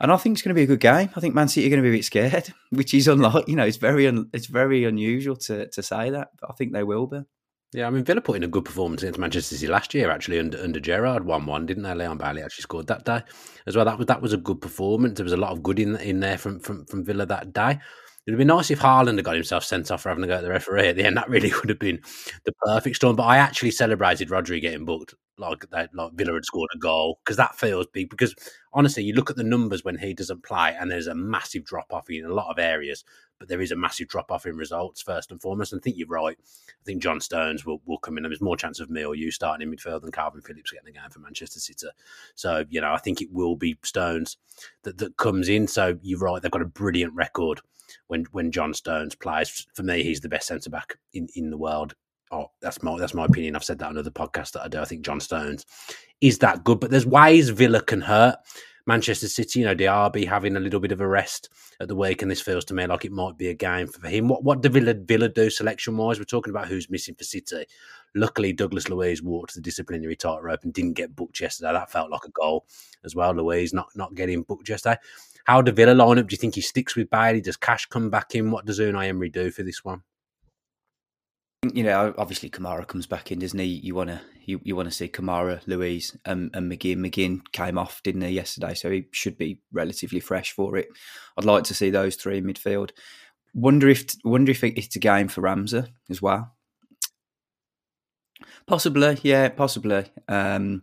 [0.00, 1.10] And I think it's going to be a good game.
[1.16, 3.56] I think Man City are going to be a bit scared, which is unlike, you
[3.56, 6.84] know, it's very un, it's very unusual to to say that, but I think they
[6.84, 7.20] will be.
[7.72, 10.38] Yeah, I mean Villa put in a good performance against Manchester City last year, actually
[10.38, 11.94] under under Gerrard, one one, didn't they?
[11.94, 13.22] Leon Bailey actually scored that day
[13.66, 13.84] as well.
[13.84, 15.18] That was that was a good performance.
[15.18, 17.78] There was a lot of good in in there from from, from Villa that day.
[18.28, 20.42] It'd be nice if Haaland had got himself sent off for having to go at
[20.42, 21.16] the referee at the end.
[21.18, 22.02] That really would have been
[22.44, 23.16] the perfect storm.
[23.16, 27.20] But I actually celebrated Rodri getting booked like that, like Villa had scored a goal
[27.24, 28.10] because that feels big.
[28.10, 28.34] Because
[28.74, 31.90] honestly, you look at the numbers when he doesn't play, and there's a massive drop
[31.90, 33.02] off in a lot of areas.
[33.38, 35.72] but there is a massive drop off in results first and foremost.
[35.72, 36.36] And I think you're right.
[36.38, 38.24] I think John Stones will, will come in.
[38.24, 40.92] There's more chance of me or you starting in midfield than Kalvin Phillips getting a
[40.92, 41.86] game for Manchester City.
[42.34, 44.36] So you know, I think it will be Stones
[44.82, 45.66] that that comes in.
[45.66, 46.42] So you're right.
[46.42, 47.62] They've got a brilliant record
[48.08, 49.66] when when John Stones plays.
[49.74, 51.94] For me, he's the best centre back in, in the world.
[52.30, 53.56] Oh, that's my that's my opinion.
[53.56, 54.80] I've said that on other podcasts that I do.
[54.80, 55.64] I think John Stones
[56.20, 58.36] is that good, but there's ways Villa can hurt
[58.86, 59.60] Manchester City.
[59.60, 62.40] You know, Diaby having a little bit of a rest at the week, and this
[62.40, 64.28] feels to me like it might be a game for him.
[64.28, 66.18] What what do Villa Villa do selection wise?
[66.18, 67.66] We're talking about who's missing for City.
[68.14, 71.72] Luckily, Douglas Luiz walked the disciplinary tightrope and didn't get booked yesterday.
[71.72, 72.66] That felt like a goal
[73.04, 73.32] as well.
[73.32, 74.96] Luiz not not getting booked yesterday.
[75.48, 76.28] How do Villa line up?
[76.28, 77.40] Do you think he sticks with Bailey?
[77.40, 78.50] Does Cash come back in?
[78.50, 80.02] What does Unai Emery do for this one?
[81.72, 83.64] You know, obviously Kamara comes back in, doesn't he?
[83.64, 86.98] You want to you, you want to see Kamara, Luiz, and, and McGinn.
[86.98, 88.74] McGinn came off, didn't he, yesterday?
[88.74, 90.88] So he should be relatively fresh for it.
[91.38, 92.90] I'd like to see those three in midfield.
[93.54, 96.54] Wonder if wonder if it's a game for Ramsey as well.
[98.66, 100.12] Possibly, yeah, possibly.
[100.28, 100.82] Um,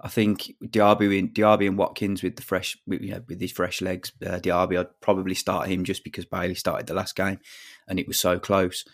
[0.00, 3.80] I think Diaby and Diaby and Watkins with the fresh, you know, with his fresh
[3.80, 4.12] legs.
[4.24, 7.40] Uh, Diaby, I'd probably start him just because Bailey started the last game,
[7.88, 8.84] and it was so close.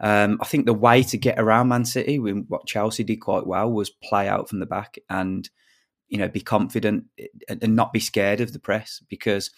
[0.00, 3.70] Um, I think the way to get around Man City, what Chelsea did quite well,
[3.70, 5.48] was play out from the back and
[6.08, 7.04] you know be confident
[7.48, 9.50] and not be scared of the press because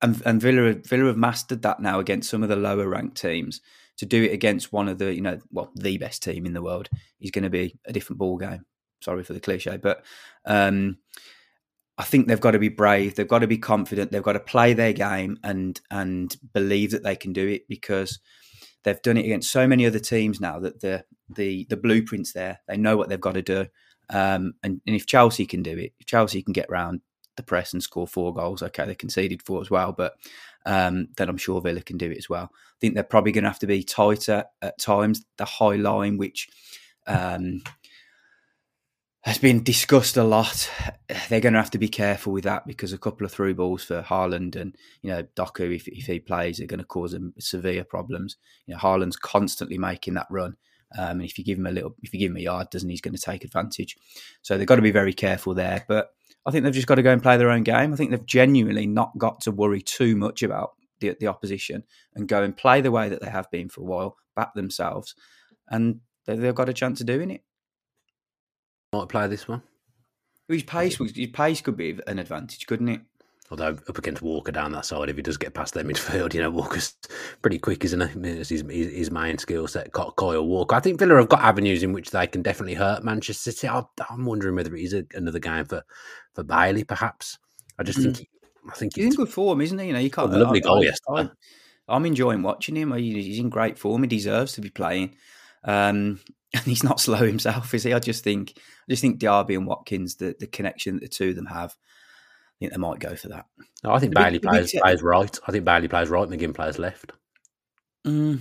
[0.00, 3.60] and, and Villa Villa have mastered that now against some of the lower ranked teams.
[3.98, 6.62] To do it against one of the you know well the best team in the
[6.62, 6.88] world
[7.20, 8.64] is going to be a different ball game
[9.00, 10.04] sorry for the cliche, but
[10.44, 10.98] um,
[11.98, 13.14] I think they've got to be brave.
[13.14, 14.10] They've got to be confident.
[14.10, 18.20] They've got to play their game and and believe that they can do it because
[18.84, 22.60] they've done it against so many other teams now that the the the blueprints there.
[22.66, 23.66] They know what they've got to do.
[24.08, 27.00] Um, and, and if Chelsea can do it, if Chelsea can get round
[27.36, 30.14] the press and score four goals, okay, they conceded four as well, but
[30.66, 32.50] um, then I'm sure Villa can do it as well.
[32.52, 35.24] I think they're probably going to have to be tighter at times.
[35.36, 36.48] The high line, which
[37.06, 37.62] um,
[39.22, 40.70] has been discussed a lot.
[41.28, 43.84] They're going to have to be careful with that because a couple of through balls
[43.84, 47.34] for Haaland and you know Doku, if, if he plays, are going to cause him
[47.38, 48.36] severe problems.
[48.66, 50.56] You know Haaland's constantly making that run,
[50.98, 52.88] um, and if you give him a little, if you give him a yard, doesn't
[52.88, 53.96] he's going to take advantage.
[54.42, 55.84] So they've got to be very careful there.
[55.86, 56.10] But
[56.46, 57.92] I think they've just got to go and play their own game.
[57.92, 62.26] I think they've genuinely not got to worry too much about the, the opposition and
[62.26, 65.14] go and play the way that they have been for a while, back themselves,
[65.68, 67.42] and they've got a chance of doing it
[68.92, 69.62] might play this one.
[70.48, 73.00] His pace, his pace could be an advantage, couldn't it?
[73.52, 76.40] Although up against Walker down that side, if he does get past their midfield, you
[76.40, 76.94] know Walker's
[77.42, 78.28] pretty quick, isn't he?
[78.30, 79.92] It's his, his main skill set.
[79.92, 80.74] Kyle Walker.
[80.74, 83.68] I think Villa have got avenues in which they can definitely hurt Manchester City.
[83.68, 85.82] I'm wondering whether it is a, another game for
[86.34, 87.38] for Bailey, perhaps.
[87.78, 88.18] I just think.
[88.18, 88.26] Mm.
[88.70, 89.86] I think he's in good form, isn't he?
[89.86, 90.32] You know, you can't.
[90.32, 91.30] Oh, lovely goal yesterday.
[91.88, 92.92] I'm enjoying watching him.
[92.92, 94.02] He's in great form.
[94.02, 95.16] He deserves to be playing.
[95.64, 96.20] Um,
[96.54, 97.92] and he's not slow himself, is he?
[97.92, 101.30] I just think, I just think Diaby and Watkins, the, the connection that the two
[101.30, 103.46] of them have, I think they might go for that.
[103.82, 105.38] No, I think Bailey plays, plays right.
[105.46, 106.28] I think Bailey plays right.
[106.28, 107.12] McGinn plays left.
[108.06, 108.40] Mm.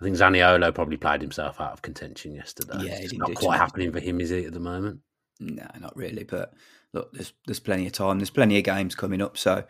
[0.00, 2.78] I think Zaniolo probably played himself out of contention yesterday.
[2.80, 5.00] Yeah, it's not quite happening for him, is it, at the moment?
[5.40, 6.24] No, not really.
[6.24, 6.52] But
[6.92, 8.18] look, there's there's plenty of time.
[8.18, 9.64] There's plenty of games coming up, so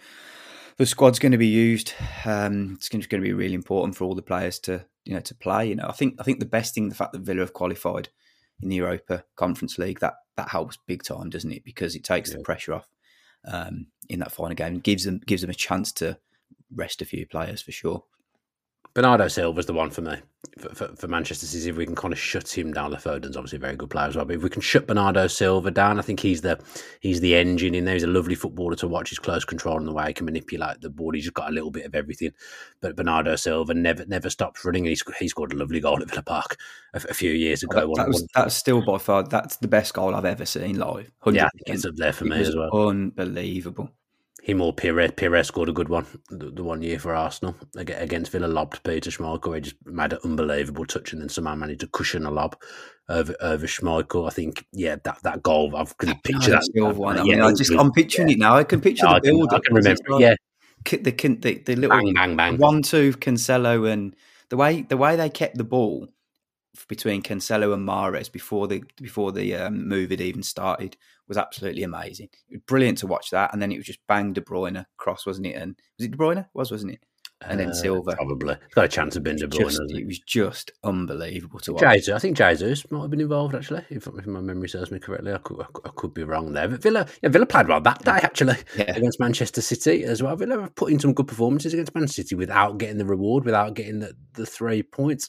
[0.79, 1.92] the squad's going to be used.
[2.24, 5.34] Um, it's going to be really important for all the players to you know to
[5.34, 5.68] play.
[5.68, 8.08] You know, I think I think the best thing the fact that Villa have qualified
[8.60, 11.64] in the Europa Conference League that that helps big time, doesn't it?
[11.64, 12.38] Because it takes yeah.
[12.38, 12.88] the pressure off
[13.46, 16.18] um, in that final game and gives them gives them a chance to
[16.74, 18.04] rest a few players for sure.
[18.94, 20.16] Bernardo Silva's the one for me
[20.58, 21.68] for, for, for, Manchester City.
[21.68, 24.16] If we can kind of shut him down, Foden's obviously a very good player as
[24.16, 24.24] well.
[24.24, 26.58] But if we can shut Bernardo Silva down, I think he's the
[27.00, 27.94] he's the engine in there.
[27.94, 29.10] He's a lovely footballer to watch.
[29.10, 31.12] He's close control and the way he can manipulate the ball.
[31.12, 32.32] He's just got a little bit of everything.
[32.80, 34.86] But Bernardo Silva never never stops running.
[34.86, 36.56] He's he scored a lovely goal at Villa Park
[36.94, 37.92] a, a few years ago.
[37.94, 41.10] That, that was, that's still by far that's the best goal I've ever seen live.
[41.24, 41.34] 100%.
[41.34, 42.88] Yeah, it's up there for me as well.
[42.88, 43.90] Unbelievable
[44.46, 45.11] him or Pires.
[45.16, 48.46] Pires scored a good one the, the, one year for Arsenal against Villa.
[48.46, 49.56] Lobbed Peter Schmeichel.
[49.56, 52.56] He just made an unbelievable touch and then somehow managed to cushion a lob
[53.09, 54.28] over over Schmeichel.
[54.28, 55.74] I think yeah, that that goal.
[55.74, 56.94] I've can picture that.
[56.94, 57.18] one.
[57.18, 58.56] I mean, I just I'm picturing it now.
[58.56, 59.48] I can picture yeah, the build.
[59.52, 60.20] I can, I can remember.
[60.20, 60.35] yeah,
[60.85, 64.14] the, the the, little bang bang bang one two Cancelo and
[64.48, 66.06] the way the way they kept the ball
[66.88, 70.96] between Cancelo and Mahrez before the before the um, move had even started
[71.28, 72.28] was absolutely amazing.
[72.48, 75.26] It was brilliant to watch that, and then it was just bang De Bruyne cross,
[75.26, 75.54] wasn't it?
[75.56, 76.38] And was it De Bruyne?
[76.38, 77.00] It was wasn't it?
[77.46, 78.14] and then Uh, Silva.
[78.16, 78.54] Probably.
[78.54, 79.96] It's got a chance of being De Bruyne, Just, it?
[79.98, 81.82] it was just unbelievable to watch.
[81.94, 84.98] Jesus, I think Jesus might have been involved actually, if, if my memory serves me
[84.98, 85.34] correctly.
[85.34, 86.66] I could, I could- I could be wrong there.
[86.66, 88.96] But Villa, yeah, Villa played well that day actually Yeah.
[88.96, 90.34] against Manchester City as well.
[90.36, 93.74] Villa have put in some good performances against Manchester City without getting the reward, without
[93.74, 95.28] getting the, the three points.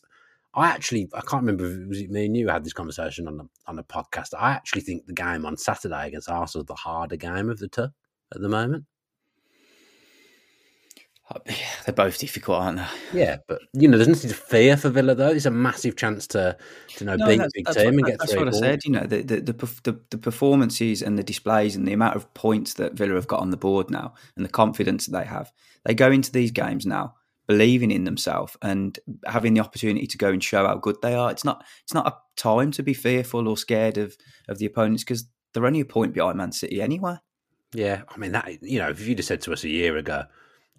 [0.58, 3.28] I actually, I can't remember if it was it me and you had this conversation
[3.28, 4.30] on the on the podcast.
[4.38, 7.67] I actually think the game on Saturday against Arsenal is the harder game of the
[7.67, 7.89] two
[8.34, 8.86] at the moment.
[11.30, 11.39] Uh,
[11.86, 13.20] they're both difficult, aren't they?
[13.20, 15.30] Yeah, but you know, there's nothing to fear for Villa though.
[15.30, 16.58] It's a massive chance to
[16.96, 18.52] to you know No, beat a big team what, and get that's three what I
[18.58, 18.80] said.
[18.84, 22.34] You know, the the, the the the performances and the displays and the amount of
[22.34, 25.52] points that Villa have got on the board now, and the confidence that they have.
[25.86, 27.16] They go into these games now
[27.47, 31.31] believing in themselves and having the opportunity to go and show how good they are.
[31.31, 35.03] It's not it's not a time to be fearful or scared of of the opponents
[35.03, 37.15] because they're only a point behind Man City anyway.
[37.73, 38.62] Yeah, I mean that.
[38.62, 40.25] You know, if you'd have said to us a year ago,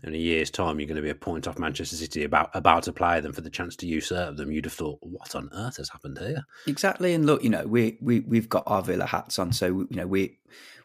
[0.03, 2.85] in a year's time, you're going to be a point off Manchester City about about
[2.85, 5.79] to play them for the chance to usurp them, you'd have thought, what on earth
[5.79, 6.45] has happened here?
[6.67, 9.97] Exactly, and look, you know, we we we've got our Villa hats on, so you
[9.97, 10.39] know we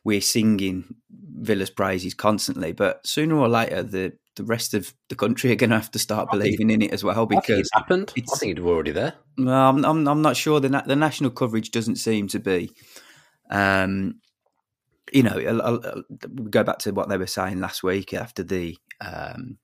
[0.03, 2.71] we're singing Villa's praises constantly.
[2.71, 5.99] But sooner or later, the the rest of the country are going to have to
[5.99, 8.11] start I think- believing in it as well because it's happened.
[8.15, 9.13] I it's- think it was already there.
[9.37, 12.71] well, I'm, I'm I'm not sure the na- the national coverage doesn't seem to be.
[13.49, 14.15] Um,
[15.11, 16.03] you know, I'll- I'll- I'll-
[16.49, 19.57] go back to what they were saying last week after the um,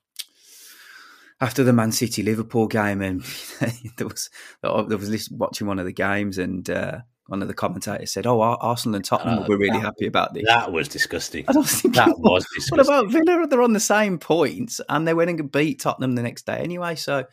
[1.41, 3.23] after the Man City Liverpool game, and
[3.97, 4.29] there was
[4.61, 6.99] there was watching one of the games, and uh,
[7.29, 10.33] one of the commentators said, "Oh, Arsenal and Tottenham Uh, were really that- happy about
[10.33, 11.45] this." That was disgusting.
[11.47, 12.77] I was thinking, That was disgusting.
[12.77, 13.47] what about Villa?
[13.47, 16.95] They're on the same points, and they went and beat Tottenham the next day anyway.
[16.95, 17.25] So,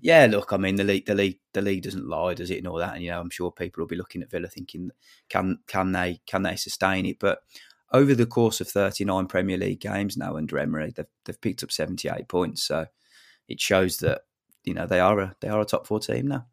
[0.00, 2.66] yeah, look, I mean, the league, the league, the league doesn't lie, does it, and
[2.66, 2.94] all that?
[2.94, 4.90] And you know, I'm sure people will be looking at Villa thinking,
[5.28, 7.18] can can they can they sustain it?
[7.18, 7.40] But
[7.92, 11.72] over the course of 39 Premier League games now under Emery, they've they've picked up
[11.72, 12.62] 78 points.
[12.62, 12.86] So
[13.48, 14.22] it shows that
[14.64, 16.46] you know they are a they are a top four team now.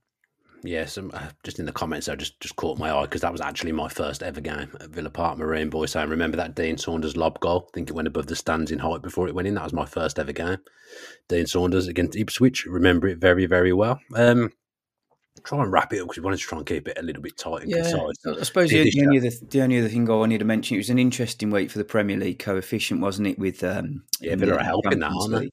[0.63, 3.31] Yes, um, uh, just in the comments, I just just caught my eye because that
[3.31, 5.85] was actually my first ever game at Villa Park Marine Boy.
[5.85, 7.67] saying, remember that Dean Saunders lob goal?
[7.69, 9.55] I think it went above the stands in height before it went in.
[9.55, 10.57] That was my first ever game.
[11.27, 12.65] Dean Saunders against Ipswich.
[12.65, 13.99] Remember it very, very well.
[14.15, 14.51] Um,
[15.43, 17.21] try and wrap it up because we wanted to try and keep it a little
[17.21, 18.15] bit tight and concise.
[18.25, 20.79] I suppose the, the only other the only other thing I wanted to mention it
[20.79, 23.39] was an interesting week for the Premier League coefficient, wasn't it?
[23.39, 25.49] With um, Yeah, Villa are helping that, aren't they?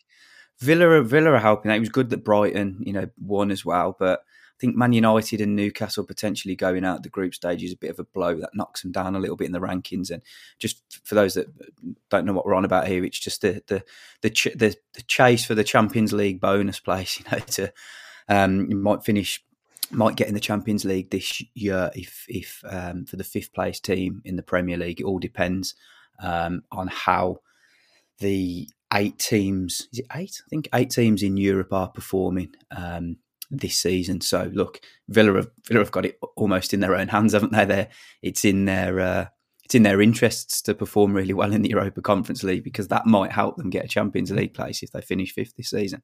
[0.60, 1.68] Villa, Villa are helping.
[1.68, 1.76] That.
[1.76, 4.20] It was good that Brighton, you know, won as well, but
[4.56, 7.90] I think Man United and Newcastle potentially going out the group stage is a bit
[7.90, 10.10] of a blow that knocks them down a little bit in the rankings.
[10.10, 10.22] And
[10.60, 11.48] just for those that
[12.08, 13.82] don't know what we're on about here, it's just the the
[14.22, 17.20] the ch- the, the chase for the Champions League bonus place.
[17.24, 17.72] You know, to
[18.28, 19.42] um, you might finish
[19.90, 23.80] might get in the Champions League this year if if um, for the fifth place
[23.80, 25.00] team in the Premier League.
[25.00, 25.74] It all depends
[26.22, 27.40] um, on how
[28.18, 30.42] the eight teams is it eight?
[30.46, 33.16] I think eight teams in Europe are performing um,
[33.60, 34.20] this season.
[34.20, 37.64] So look, Villa have Villa have got it almost in their own hands, haven't they?
[37.64, 37.88] There,
[38.22, 39.26] it's in their uh,
[39.64, 43.06] it's in their interests to perform really well in the Europa Conference League because that
[43.06, 46.02] might help them get a Champions League place if they finish fifth this season.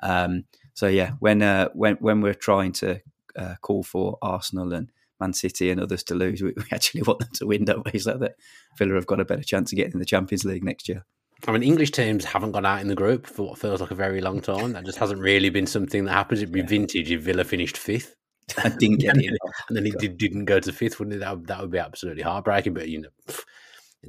[0.00, 3.00] Um, so yeah, when uh, when when we're trying to
[3.36, 7.20] uh, call for Arsenal and Man City and others to lose, we, we actually want
[7.20, 7.98] them to win, don't we?
[7.98, 8.36] So that
[8.76, 11.04] Villa have got a better chance of getting in the Champions League next year.
[11.46, 13.94] I mean, English teams haven't gone out in the group for what feels like a
[13.94, 14.72] very long time.
[14.72, 16.42] That just hasn't really been something that happens.
[16.42, 18.16] It'd be vintage if Villa finished fifth.
[18.64, 19.38] I didn't get it.
[19.68, 21.20] and then he did, didn't go to fifth, wouldn't it?
[21.20, 22.74] That, would- that would be absolutely heartbreaking.
[22.74, 23.08] But you know,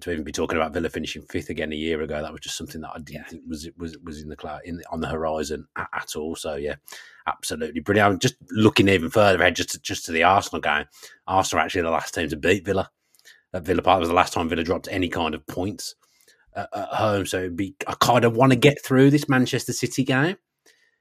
[0.01, 2.57] to even be talking about Villa finishing fifth again a year ago, that was just
[2.57, 3.27] something that I didn't Yeah.
[3.27, 6.35] think was was was in the cloud in the, on the horizon at, at all.
[6.35, 6.75] So yeah,
[7.27, 8.13] absolutely brilliant.
[8.13, 10.85] I'm just looking even further ahead, just to, just to the Arsenal game.
[11.27, 12.89] Arsenal are actually the last team to beat Villa.
[13.53, 15.95] At Villa Park was the last time Villa dropped any kind of points
[16.73, 17.25] at, home.
[17.25, 20.37] So it'd be I kind of want to get through this Manchester City game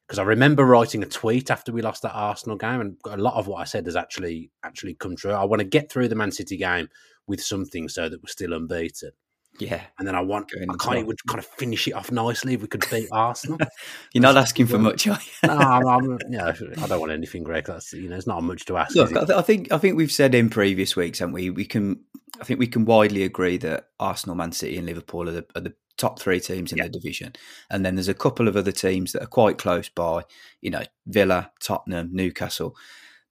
[0.07, 3.35] because I remember writing a tweet after we lost that Arsenal game, and a lot
[3.35, 5.33] of what I said has actually actually come true.
[5.33, 6.89] I want to get through the Man City game
[7.27, 9.11] with something so that we're still unbeaten,
[9.59, 12.55] Yeah, and then I want I kind of would kind of finish it off nicely
[12.55, 13.59] if we could beat Arsenal.
[14.13, 15.49] you're not asking for much, are you?
[15.49, 17.67] no, I'm, I'm, you know, I don't want anything, Gregg.
[17.67, 18.95] That's you know, it's not much to ask.
[18.95, 21.51] Look, I, th- I think I think we've said in previous weeks, haven't we?
[21.51, 22.01] We can,
[22.41, 25.61] I think we can widely agree that Arsenal, Man City, and Liverpool are the, are
[25.61, 27.35] the top three teams in the division,
[27.71, 30.23] and then there's a couple of other teams that are quite close by.
[30.61, 32.77] You know, Villa, Tottenham, Newcastle,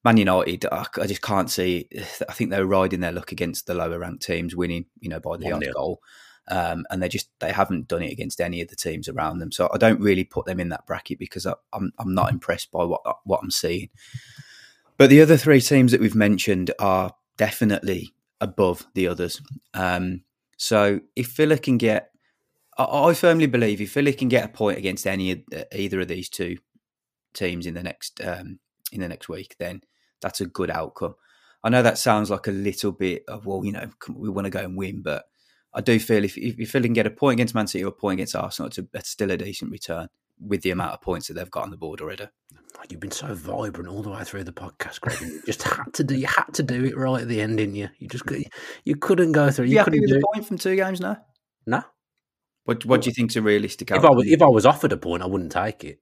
[0.03, 0.65] Man United.
[0.71, 1.87] I, just can't see.
[2.29, 4.85] I think they're riding their luck against the lower ranked teams, winning.
[4.99, 6.01] You know, by the odd goal.
[6.49, 9.51] Um, and they just they haven't done it against any of the teams around them.
[9.51, 12.71] So I don't really put them in that bracket because I, I'm I'm not impressed
[12.71, 13.89] by what what I'm seeing.
[14.97, 19.41] But the other three teams that we've mentioned are definitely above the others.
[19.73, 20.23] Um,
[20.57, 22.11] so if Villa can get
[22.77, 25.43] I, I firmly believe if Villa can get a point against any
[25.73, 26.57] either of these two
[27.33, 28.59] teams in the next um,
[28.91, 29.81] in the next week, then
[30.21, 31.15] that's a good outcome.
[31.63, 34.51] I know that sounds like a little bit of well, you know, we want to
[34.51, 35.25] go and win, but
[35.73, 37.91] I do feel if if, if can get a point against Man City or a
[37.91, 40.07] point against Arsenal, it's, a, it's still a decent return
[40.39, 42.27] with the amount of points that they've got on the board already.
[42.89, 45.19] You've been so vibrant all the way through the podcast, Gregg.
[45.19, 46.15] You just had to do.
[46.15, 47.89] You had to do it right at the end, didn't you?
[47.97, 48.23] You just
[48.85, 49.65] you couldn't go through.
[49.65, 51.17] You, you couldn't happy with do a point from two games now?
[51.65, 51.83] No.
[52.65, 53.91] What What do you think's a realistic?
[53.91, 55.99] If I was, if I was offered a point, I wouldn't take it.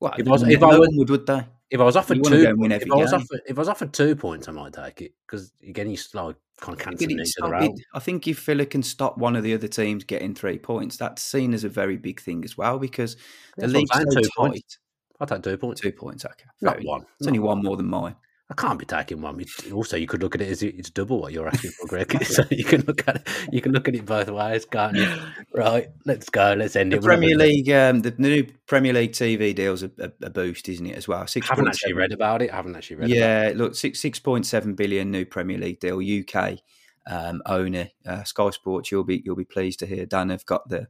[0.00, 1.46] well, if I was- if I would, would they?
[1.70, 3.68] If I was offered two, go and win if I was offered, if I was
[3.68, 7.34] offered two points, I might take it because again, you like kind of cancelling each
[7.42, 7.70] other out.
[7.94, 11.22] I think if Villa can stop one of the other teams getting three points, that's
[11.22, 13.16] seen as a very big thing as well because
[13.56, 14.30] the league's so two tight.
[14.36, 14.78] points.
[15.20, 15.80] I'll take two points.
[15.80, 16.44] Two points, okay.
[16.60, 17.06] Not fair one.
[17.18, 18.16] It's only Not one more than mine.
[18.56, 19.44] I can't be taking one.
[19.72, 22.24] Also, you could look at it as it's double what you're asking for, Gregg.
[22.24, 23.28] so you can look at it.
[23.50, 25.12] You can look at it both ways, can't you?
[25.52, 26.54] Right, let's go.
[26.56, 27.02] Let's end The it.
[27.02, 30.96] Premier League, um, the new Premier League TV deal's a, a, a boost, isn't it?
[30.96, 32.52] As well, I haven't actually read about it.
[32.52, 33.10] I haven't actually read.
[33.10, 36.00] Yeah, look, six six point seven billion new Premier League deal.
[36.00, 36.58] UK
[37.06, 38.92] um, owner uh, Sky Sports.
[38.92, 40.86] You'll be you'll be pleased to hear Dan have got the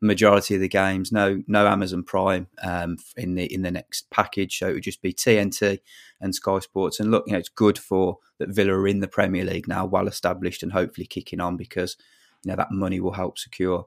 [0.00, 1.12] majority of the games.
[1.12, 4.58] No no Amazon Prime um, in the in the next package.
[4.58, 5.80] So it would just be TNT
[6.20, 7.00] and Sky Sports.
[7.00, 9.86] And look, you know, it's good for that Villa are in the Premier League now,
[9.86, 11.96] well established and hopefully kicking on because
[12.44, 13.86] you know that money will help secure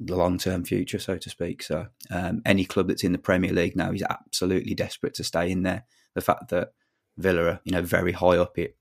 [0.00, 1.62] the long term future, so to speak.
[1.62, 5.50] So um, any club that's in the Premier League now is absolutely desperate to stay
[5.50, 5.84] in there.
[6.14, 6.72] The fact that
[7.16, 8.76] Villa are, you know, very high up it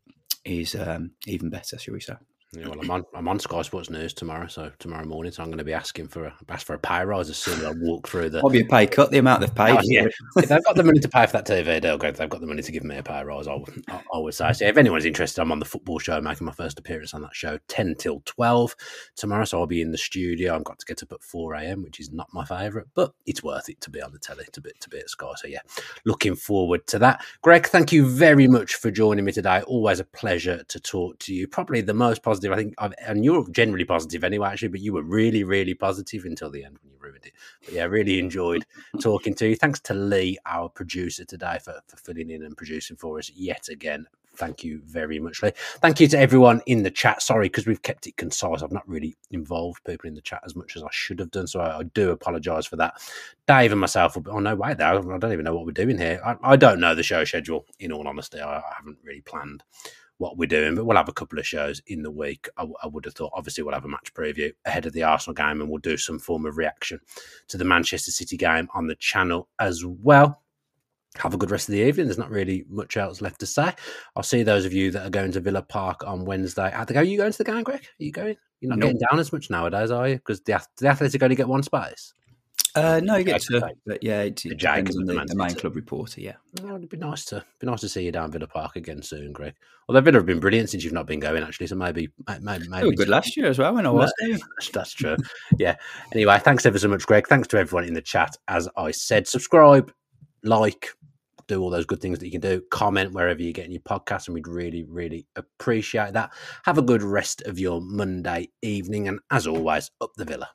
[0.46, 2.16] is um, even better, shall we say?
[2.56, 3.06] Yeah, well, I'm on.
[3.16, 5.32] I'm on Sky Sports News tomorrow, so tomorrow morning.
[5.32, 7.60] So I'm going to be asking for a ask for a pay rise as soon
[7.60, 8.48] as I walk through the.
[8.48, 9.76] Be a pay cut, the amount they've paid.
[9.76, 10.06] Oh, yeah.
[10.38, 11.98] if they've got the money to pay for that TV deal.
[11.98, 14.36] They've got the money to give me a pay rise, I would, I, I would
[14.36, 14.54] say.
[14.54, 17.36] So if anyone's interested, I'm on the football show, making my first appearance on that
[17.36, 18.76] show, ten till twelve
[19.16, 19.46] tomorrow.
[19.46, 20.56] So I'll be in the studio.
[20.56, 23.42] I've got to get up at four a.m., which is not my favourite, but it's
[23.42, 25.32] worth it to be on the telly, to be to be at Sky.
[25.38, 25.62] So yeah,
[26.06, 27.26] looking forward to that.
[27.42, 29.64] Gregg, thank you very much for joining me today.
[29.64, 31.48] Always a pleasure to talk to you.
[31.48, 34.94] Probably the most positive I think I've, and you're generally positive anyway, actually, but you
[34.94, 37.34] were really, really positive until the end when you ruined it.
[37.64, 38.66] But yeah, really enjoyed
[39.02, 39.56] talking to you.
[39.56, 43.70] Thanks to Lee, our producer today, for, for filling in and producing for us yet
[43.70, 44.08] again.
[44.36, 45.52] Thank you very much, Lee.
[45.56, 47.22] Thank you to everyone in the chat.
[47.22, 48.64] Sorry, because we've kept it concise.
[48.64, 51.46] I've not really involved people in the chat as much as I should have done.
[51.46, 52.96] So I, I do apologise for that.
[53.48, 55.14] Dave and myself will be, oh, no, wait, though.
[55.14, 56.20] I don't even know what we're doing here.
[56.26, 58.40] I, I don't know the show schedule, in all honesty.
[58.40, 59.64] I, I haven't really planned
[60.18, 62.48] what we're doing, but we'll have a couple of shows in the week.
[62.58, 65.04] I, w- I would have thought, obviously, we'll have a match preview ahead of the
[65.04, 67.00] Arsenal game and we'll do some form of reaction
[67.48, 70.42] to the Manchester City game on the channel as well.
[71.18, 72.08] Have a good rest of the evening.
[72.08, 73.72] There's not really much else left to say.
[74.16, 76.72] I'll see those of you that are going to Villa Park on Wednesday.
[76.72, 77.82] At the go, are you going to the game, Gregg?
[77.82, 78.36] Are you going?
[78.62, 78.86] You're not No.
[78.88, 80.16] getting down as much nowadays, are you?
[80.16, 82.14] Because the, the Athletic only get one space.
[82.76, 83.60] Uh, no, you get Okay.
[83.60, 86.22] to, but yeah, it, The it depends on and the the, the main club reporter.
[86.22, 89.02] Yeah, Oh, it'd be nice to be nice to see you down Villa Park again
[89.04, 89.54] soon, Gregg.
[89.88, 91.68] Although Villa have been brilliant since you've not been going, actually.
[91.68, 92.10] So maybe,
[92.42, 94.38] maybe, they maybe were good last year as well when I was there.
[94.38, 95.18] That's, that's true.
[95.60, 95.76] yeah.
[96.14, 97.28] Anyway, thanks ever so much, Gregg.
[97.28, 98.36] Thanks to everyone in the chat.
[98.48, 99.92] As I said, subscribe,
[100.44, 100.88] like,
[101.48, 102.62] do all those good things that you can do.
[102.72, 106.32] Comment wherever you're getting your podcast, and we'd really, really appreciate that.
[106.64, 110.50] Have a good rest of your Monday evening, and as always, up the Villa.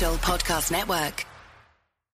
[0.00, 1.31] Podcast Network.